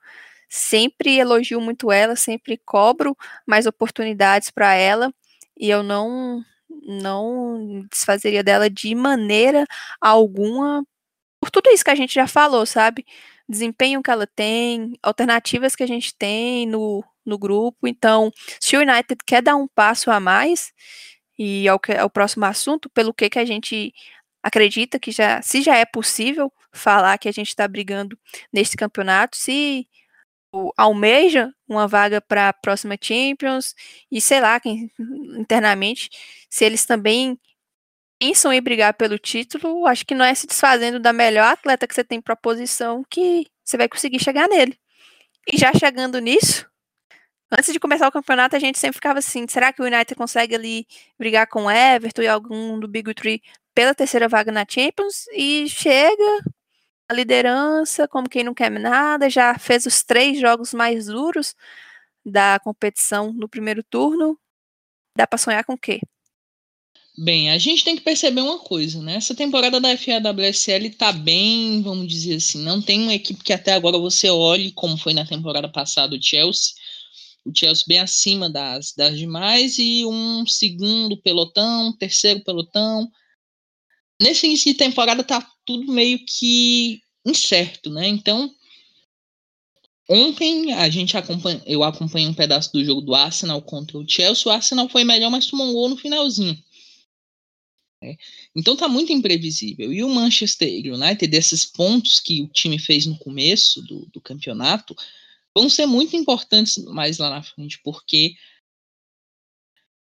[0.48, 5.12] sempre elogio muito ela, sempre cobro mais oportunidades para ela
[5.58, 6.44] e eu não
[6.82, 9.66] não desfazeria dela de maneira
[10.00, 10.84] alguma
[11.40, 13.04] por tudo isso que a gente já falou, sabe?
[13.50, 17.86] Desempenho que ela tem, alternativas que a gente tem no, no grupo.
[17.86, 20.72] Então, se o United quer dar um passo a mais,
[21.38, 23.92] e é o, que, é o próximo assunto, pelo que, que a gente
[24.42, 28.18] acredita que já, se já é possível falar que a gente está brigando
[28.52, 29.88] nesse campeonato, se
[30.76, 33.74] almeja uma vaga para a próxima Champions
[34.10, 34.90] e sei lá, quem,
[35.38, 36.10] internamente,
[36.48, 37.38] se eles também
[38.20, 41.94] pensam em brigar pelo título, acho que não é se desfazendo da melhor atleta que
[41.94, 44.78] você tem para posição que você vai conseguir chegar nele.
[45.52, 46.66] E já chegando nisso,
[47.50, 50.54] antes de começar o campeonato, a gente sempre ficava assim: será que o United consegue
[50.54, 50.86] ali
[51.18, 53.42] brigar com o Everton e algum do Big Three
[53.74, 55.26] pela terceira vaga na Champions?
[55.32, 56.44] E chega,
[57.08, 61.54] a liderança, como quem não quer nada, já fez os três jogos mais duros
[62.24, 64.38] da competição no primeiro turno.
[65.16, 66.00] Dá para sonhar com o quê?
[67.22, 69.16] Bem, a gente tem que perceber uma coisa, né?
[69.16, 73.74] Essa temporada da FAWSL tá bem, vamos dizer assim, não tem uma equipe que até
[73.74, 76.72] agora você olhe como foi na temporada passada o Chelsea,
[77.44, 83.06] o Chelsea bem acima das, das demais e um segundo pelotão, terceiro pelotão,
[84.18, 88.08] nesse início de temporada tá tudo meio que incerto, né?
[88.08, 88.50] Então,
[90.08, 94.50] ontem a gente acompanha, eu acompanhei um pedaço do jogo do Arsenal contra o Chelsea.
[94.50, 96.56] O Arsenal foi melhor, mas tomou um gol no finalzinho.
[98.02, 98.16] Né?
[98.54, 99.92] Então tá muito imprevisível.
[99.92, 104.94] E o Manchester United, desses pontos que o time fez no começo do, do campeonato,
[105.54, 108.34] vão ser muito importantes mais lá na frente, porque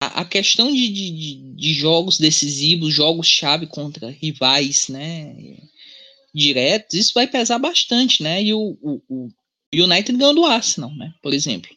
[0.01, 5.57] a, a questão de, de, de, jogos decisivos, jogos-chave contra rivais, né?
[6.33, 8.43] Diretos, isso vai pesar bastante, né?
[8.43, 9.29] E o, o, o
[9.73, 11.13] United ganhou do Arsenal, né?
[11.21, 11.69] Por exemplo.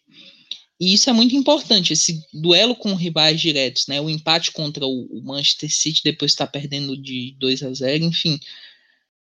[0.80, 4.00] E isso é muito importante, esse duelo com rivais diretos, né?
[4.00, 8.38] O empate contra o, Manchester City depois está perdendo de 2 a 0, enfim.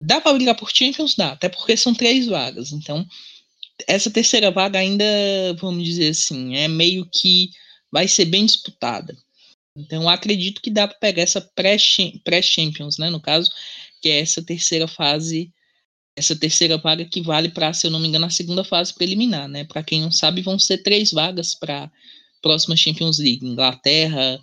[0.01, 1.17] Dá para brigar por Champions?
[1.17, 2.73] Dá, até porque são três vagas.
[2.73, 3.07] Então,
[3.89, 5.05] essa terceira vaga ainda,
[5.59, 7.51] vamos dizer assim, é meio que
[7.91, 9.17] vai ser bem disputada.
[9.77, 13.11] Então, acredito que dá para pegar essa pré-Champions, né?
[13.11, 13.51] No caso,
[14.01, 15.53] que é essa terceira fase,
[16.15, 19.49] essa terceira vaga que vale para, se eu não me engano, a segunda fase preliminar,
[19.49, 19.65] né?
[19.65, 21.91] Para quem não sabe, vão ser três vagas para
[22.43, 23.47] próxima Champions League.
[23.47, 24.41] Inglaterra,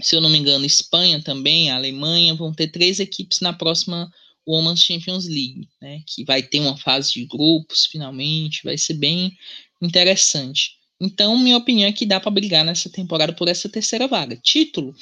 [0.00, 4.10] se eu não me engano, Espanha também, Alemanha, vão ter três equipes na próxima
[4.46, 6.02] Women's Champions League, né?
[6.06, 9.36] Que vai ter uma fase de grupos, finalmente, vai ser bem
[9.80, 10.82] interessante.
[11.00, 14.36] Então, minha opinião é que dá para brigar nessa temporada por essa terceira vaga.
[14.36, 14.94] Título,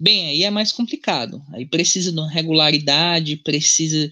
[0.00, 1.42] bem, aí é mais complicado.
[1.52, 4.10] Aí precisa de uma regularidade, precisa,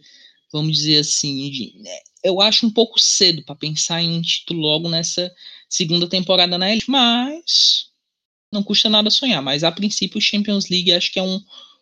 [0.52, 4.60] vamos dizer assim, de, né, eu acho um pouco cedo para pensar em um título
[4.60, 5.32] logo nessa
[5.68, 7.90] segunda temporada na Elite, mas
[8.52, 9.42] não custa nada sonhar.
[9.42, 11.40] Mas a princípio, Champions League acho que é um,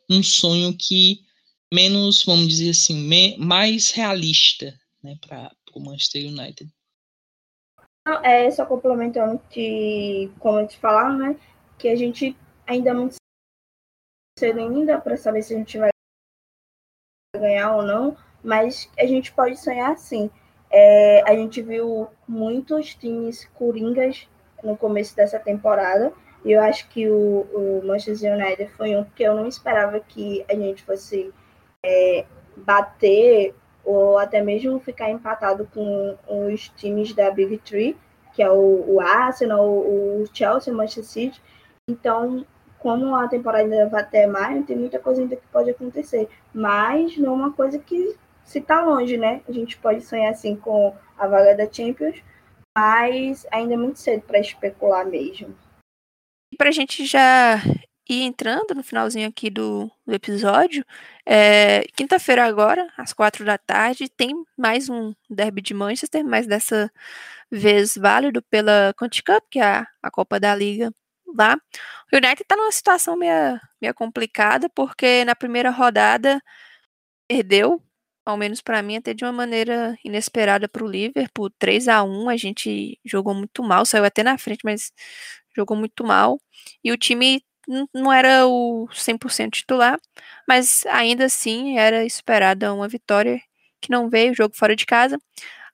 [0.09, 1.21] um sonho que
[1.73, 6.71] menos, vamos dizer assim, me, mais realista né, para o Manchester United.
[8.23, 11.41] É, só complementando que, como te falaram, né,
[11.79, 12.35] que a gente
[12.67, 13.17] ainda é muito
[14.39, 15.91] cedo ainda para saber se a gente vai
[17.37, 20.31] ganhar ou não, mas a gente pode sonhar sim.
[20.70, 24.29] É, a gente viu muitos times coringas
[24.62, 26.12] no começo dessa temporada,
[26.44, 30.44] e eu acho que o, o Manchester United foi um que eu não esperava que
[30.48, 31.33] a gente fosse
[31.83, 32.24] é,
[32.57, 37.96] bater ou até mesmo ficar empatado com os times da Big Three,
[38.35, 41.42] que é o, o Arsenal, o, Chelsea, o Manchester City.
[41.88, 42.44] Então,
[42.79, 46.29] como a temporada ainda vai até maio, tem muita coisa ainda que pode acontecer.
[46.53, 48.14] Mas não é uma coisa que
[48.49, 49.43] se está longe, né?
[49.47, 52.17] A gente pode sonhar assim com a vaga da Champions,
[52.77, 55.55] mas ainda é muito cedo para especular mesmo.
[56.57, 57.59] Para a gente já
[58.09, 60.83] ir entrando no finalzinho aqui do, do episódio,
[61.27, 66.91] é, quinta-feira agora, às quatro da tarde, tem mais um derby de Manchester, mas dessa
[67.51, 70.91] vez válido pela Conti Cup, que é a, a Copa da Liga
[71.37, 71.55] lá.
[72.11, 76.41] O United está numa situação meio, meio complicada, porque na primeira rodada
[77.29, 77.83] perdeu
[78.31, 81.51] ao menos para mim, até de uma maneira inesperada para o Liverpool.
[81.59, 84.93] 3 a 1 a gente jogou muito mal, saiu até na frente, mas
[85.57, 86.38] jogou muito mal.
[86.85, 87.43] E o time
[87.95, 89.99] não era o 100% titular,
[90.49, 93.41] mas ainda assim era esperada uma vitória
[93.81, 95.19] que não veio, jogo fora de casa.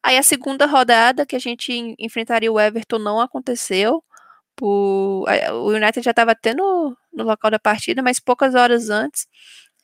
[0.03, 4.05] Aí a segunda rodada que a gente enfrentaria o Everton não aconteceu.
[4.62, 5.25] O
[5.71, 9.27] United já estava até no, no local da partida, mas poucas horas antes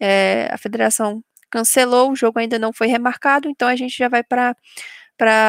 [0.01, 4.23] é, a federação cancelou, o jogo ainda não foi remarcado, então a gente já vai
[4.23, 4.55] para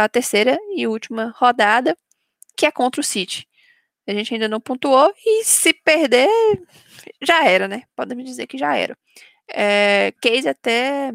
[0.03, 1.95] a terceira e última rodada,
[2.57, 3.47] que é contra o City.
[4.07, 6.27] A gente ainda não pontuou e se perder,
[7.21, 7.83] já era, né?
[7.95, 8.97] Podemos dizer que já era.
[9.47, 11.13] É, Case até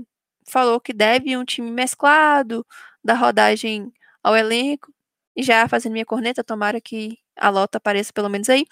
[0.48, 2.64] falou que deve um time mesclado,
[3.04, 4.92] da rodagem ao elenco,
[5.34, 8.64] e já fazendo minha corneta, tomara que a Lota apareça pelo menos aí.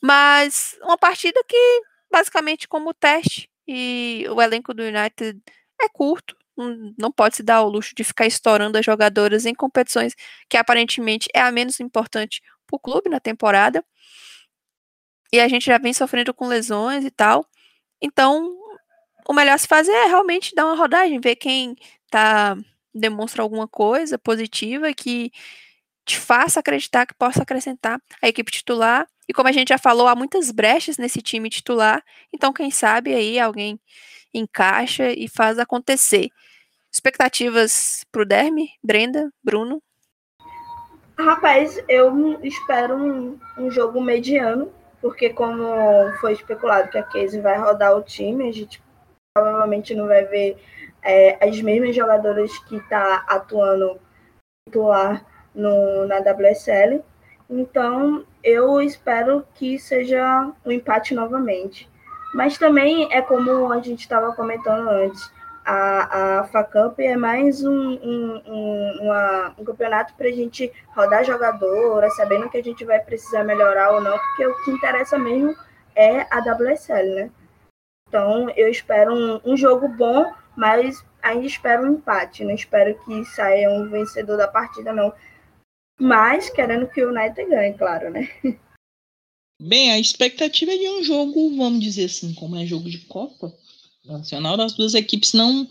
[0.00, 5.40] Mas uma partida que, basicamente, como teste, e o elenco do United
[5.80, 6.36] é curto,
[6.98, 10.14] não pode se dar ao luxo de ficar estourando as jogadoras em competições
[10.48, 13.84] que aparentemente é a menos importante para o clube na temporada.
[15.32, 17.46] E a gente já vem sofrendo com lesões e tal.
[18.02, 18.56] Então,
[19.28, 21.76] o melhor se fazer é realmente dar uma rodagem, ver quem
[22.10, 22.56] tá
[22.92, 25.30] demonstra alguma coisa positiva que
[26.04, 30.08] te faça acreditar que possa acrescentar a equipe titular e como a gente já falou,
[30.08, 33.78] há muitas brechas nesse time titular, então quem sabe aí alguém
[34.34, 36.30] encaixa e faz acontecer.
[36.92, 39.80] Expectativas pro Derme, Brenda, Bruno?
[41.16, 45.62] Rapaz, eu espero um, um jogo mediano, porque como
[46.20, 48.82] foi especulado que a Casey vai rodar o time, a gente
[49.32, 50.60] provavelmente não vai ver
[51.04, 54.00] é, as mesmas jogadoras que está atuando
[54.68, 57.02] titular no, na WSL.
[57.48, 61.88] Então, eu espero que seja um empate novamente.
[62.32, 65.30] Mas também é como a gente estava comentando antes,
[65.64, 71.24] a, a FACamp é mais um, um, um, uma, um campeonato para a gente rodar
[71.24, 75.54] jogadora, sabendo que a gente vai precisar melhorar ou não, porque o que interessa mesmo
[75.94, 77.30] é a WSL, né?
[78.08, 82.44] Então, eu espero um, um jogo bom, mas ainda espero um empate.
[82.44, 85.12] Não espero que saia um vencedor da partida, não
[86.00, 88.28] mas querendo que o United ganhe, claro, né?
[89.60, 93.54] Bem, a expectativa é de um jogo, vamos dizer assim, como é jogo de Copa
[94.06, 95.68] Nacional, das duas equipes não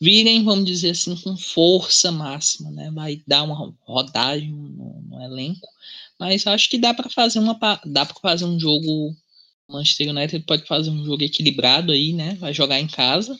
[0.00, 2.90] virem, vamos dizer assim, com força máxima, né?
[2.94, 5.66] Vai dar uma rodagem no, no elenco,
[6.18, 9.16] mas acho que dá para fazer uma dá para fazer um jogo
[9.68, 12.36] Manchester United pode fazer um jogo equilibrado aí, né?
[12.38, 13.38] Vai jogar em casa.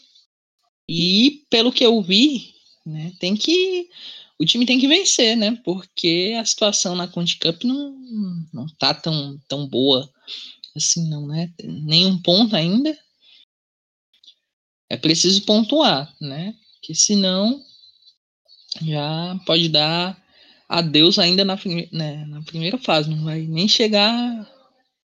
[0.89, 3.89] E pelo que eu vi, né, tem que
[4.39, 5.59] o time tem que vencer, né?
[5.65, 7.97] Porque a situação na Conte Cup não,
[8.53, 10.11] não tá tão, tão boa
[10.77, 11.53] assim, não, né?
[11.63, 12.97] Nenhum ponto ainda.
[14.91, 16.55] É preciso pontuar, né?
[16.83, 17.63] Que senão
[18.81, 20.21] já pode dar
[20.69, 21.59] adeus ainda na,
[21.93, 24.51] né, na primeira fase, não vai nem chegar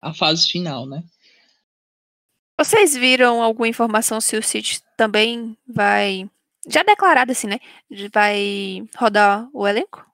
[0.02, 1.04] à fase final, né?
[2.60, 6.30] Vocês viram alguma informação se o City também vai
[6.67, 7.60] já declarado assim, né?
[8.13, 10.06] Vai rodar o elenco?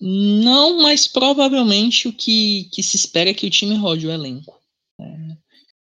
[0.00, 4.60] Não, mas provavelmente o que, que se espera é que o time rode o elenco.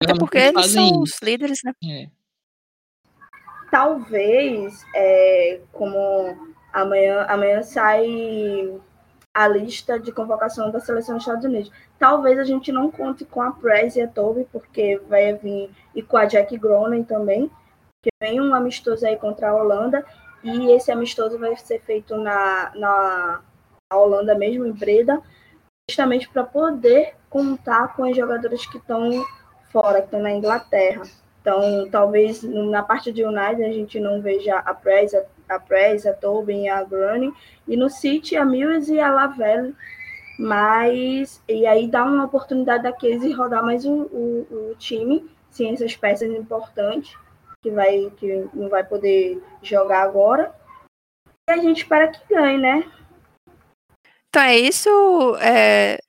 [0.01, 1.01] É, porque eles são isso.
[1.01, 1.73] os líderes, né?
[1.85, 2.09] É.
[3.71, 6.35] Talvez, é, como
[6.73, 8.73] amanhã, amanhã sai
[9.33, 11.71] a lista de convocação da seleção dos Estados Unidos.
[11.97, 16.01] Talvez a gente não conte com a Prez e a Toby, porque vai vir e
[16.01, 17.49] com a Jack Gronen também
[18.01, 20.05] que vem um amistoso aí contra a Holanda
[20.43, 23.41] e esse amistoso vai ser feito na, na,
[23.91, 25.19] Holanda mesmo, em Breda,
[25.89, 29.25] justamente para poder contar com os jogadores que estão
[29.71, 31.01] fora, que estão na Inglaterra.
[31.41, 36.05] Então, talvez na parte de United a gente não veja a Prez, a, a Prez,
[36.05, 37.33] a Tobin e a Grani,
[37.67, 39.75] e no City a Mills e a Lavelle,
[40.37, 45.73] mas e aí dá uma oportunidade da Casey rodar mais o, o, o time, sem
[45.73, 47.17] essas peças importantes
[47.61, 50.53] que vai que não vai poder jogar agora.
[51.49, 52.83] E a gente espera que ganhe, né?
[54.29, 54.89] Então é isso.
[55.41, 55.99] É,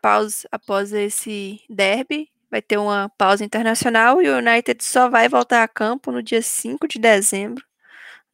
[0.00, 2.28] pausa após esse derby.
[2.50, 6.42] Vai ter uma pausa internacional e o United só vai voltar a campo no dia
[6.42, 7.64] 5 de dezembro,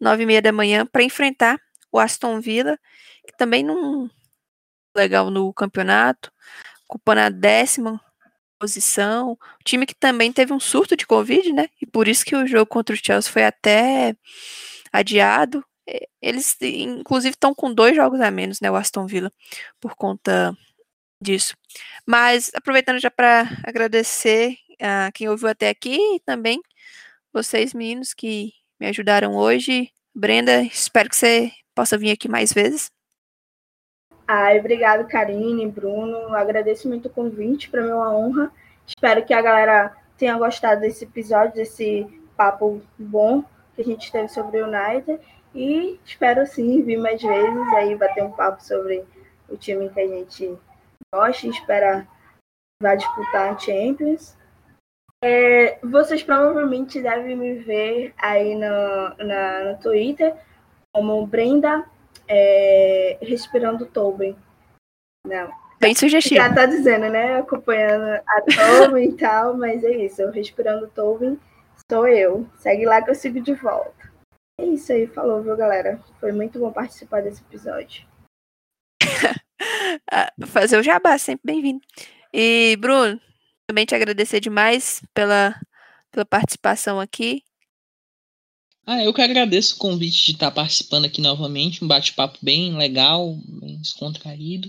[0.00, 1.56] nove e meia da manhã, para enfrentar
[1.92, 2.76] o Aston Villa,
[3.24, 4.10] que também não
[4.96, 6.32] legal no campeonato,
[6.88, 8.00] ocupando a décima
[8.58, 9.32] posição.
[9.32, 11.68] O time que também teve um surto de Covid, né?
[11.80, 14.16] E por isso que o jogo contra o Chelsea foi até
[14.92, 15.64] adiado.
[16.20, 18.70] Eles, inclusive, estão com dois jogos a menos, né?
[18.70, 19.32] O Aston Villa,
[19.80, 20.56] por conta
[21.22, 21.54] disso.
[22.06, 26.60] Mas, aproveitando já para agradecer a quem ouviu até aqui e também
[27.32, 32.90] vocês, meninos, que me ajudaram hoje Brenda, espero que você possa vir aqui mais vezes.
[34.30, 36.34] Ai, obrigado, Karine, Bruno.
[36.36, 38.52] Agradeço muito o convite, para mim é uma honra.
[38.86, 42.06] Espero que a galera tenha gostado desse episódio, desse
[42.36, 43.42] papo bom
[43.74, 45.18] que a gente teve sobre o United.
[45.54, 49.02] E espero sim vir mais vezes aí bater um papo sobre
[49.48, 50.58] o time que a gente
[51.10, 52.06] gosta e espera
[52.82, 54.36] vai disputar a Champions.
[55.24, 60.36] É, vocês provavelmente devem me ver aí no, na, no Twitter
[60.92, 61.86] como Brenda
[62.26, 64.36] é, Respirando Tobin.
[65.26, 65.50] Não.
[65.80, 66.36] Bem sugestivo.
[66.36, 67.38] Já tá dizendo, né?
[67.38, 70.22] Acompanhando a Tobin e tal, mas é isso.
[70.22, 71.38] Eu Respirando Tobin
[71.90, 72.48] sou eu.
[72.56, 74.12] Segue lá que eu sigo de volta.
[74.60, 76.00] É isso aí, falou, viu, galera?
[76.20, 78.06] Foi muito bom participar desse episódio.
[80.10, 81.80] Ah, fazer o jabá, sempre bem-vindo.
[82.32, 83.20] E, Bruno,
[83.66, 85.54] também te agradecer demais pela,
[86.10, 87.42] pela participação aqui.
[88.90, 93.38] Ah, eu que agradeço o convite de estar participando aqui novamente, um bate-papo bem legal,
[93.60, 94.66] bem descontraído.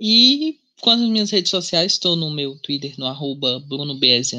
[0.00, 4.34] E quanto às minhas redes sociais, estou no meu Twitter, no arroba BrunoBS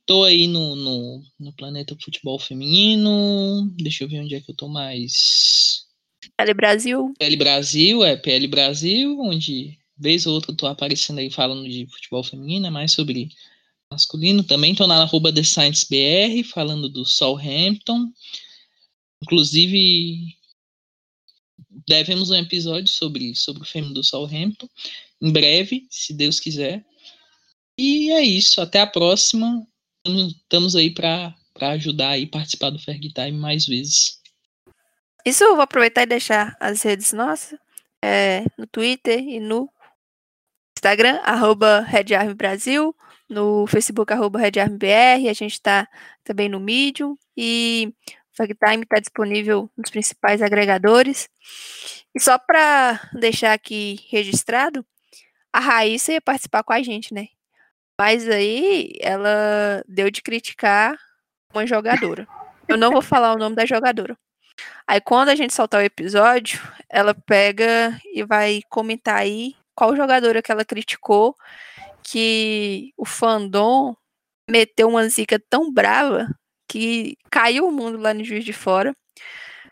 [0.00, 3.72] Estou aí no, no, no Planeta Futebol Feminino.
[3.78, 5.86] Deixa eu ver onde é que eu tô mais.
[6.36, 7.14] PL Brasil.
[7.18, 11.86] PL Brasil, é PL Brasil, onde vez ou outra eu tô aparecendo aí falando de
[11.86, 13.30] futebol feminino, é mais sobre
[13.90, 14.44] masculino.
[14.44, 18.12] Também tô na arroba The Science BR, falando do Southampton.
[19.22, 20.36] Inclusive,
[21.86, 24.68] devemos um episódio sobre, sobre o feminino do Southampton.
[25.20, 26.84] Em breve, se Deus quiser.
[27.78, 28.60] E é isso.
[28.60, 29.66] Até a próxima.
[30.06, 34.20] Estamos aí para ajudar e participar do Ferg Time mais vezes.
[35.24, 37.58] Isso eu vou aproveitar e deixar as redes nossas.
[38.04, 39.68] É, no Twitter e no
[40.78, 41.84] Instagram, arroba
[42.36, 42.94] Brasil,
[43.28, 45.88] no Facebook, arroba RedArmBR, a gente está
[46.22, 47.92] também no Medium e
[48.32, 51.28] o FagTime está disponível nos principais agregadores.
[52.14, 54.84] E só para deixar aqui registrado,
[55.52, 57.28] a Raíssa ia participar com a gente, né?
[57.98, 60.98] Mas aí ela deu de criticar
[61.52, 62.28] uma jogadora.
[62.68, 64.16] Eu não vou falar o nome da jogadora.
[64.86, 70.42] Aí quando a gente soltar o episódio, ela pega e vai comentar aí qual jogadora
[70.42, 71.36] que ela criticou
[72.08, 73.96] que o fandom
[74.48, 76.28] meteu uma zica tão brava
[76.68, 78.94] que caiu o mundo lá no Juiz de Fora.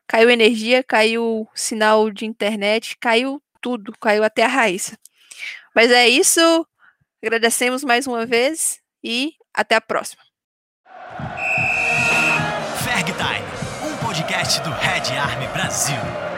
[0.06, 4.96] Caiu energia, caiu sinal de internet, caiu tudo, caiu até a raiz.
[5.74, 6.66] Mas é isso.
[7.22, 10.22] Agradecemos mais uma vez e até a próxima.
[12.84, 16.33] Ferg Time, um podcast do Red Army Brasil.